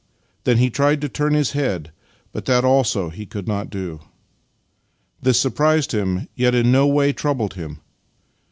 Then 0.45 0.57
he 0.57 0.71
tried 0.71 0.99
to 1.01 1.09
turn 1.09 1.35
his 1.35 1.51
head, 1.51 1.91
but 2.33 2.45
that 2.45 2.65
also 2.65 3.09
he 3.11 3.27
could 3.27 3.47
not 3.47 3.69
do. 3.69 3.99
This 5.21 5.39
surprised 5.39 5.91
him, 5.91 6.27
yet 6.33 6.55
in 6.55 6.71
no 6.71 6.87
way 6.87 7.13
troubled 7.13 7.53
him. 7.53 7.81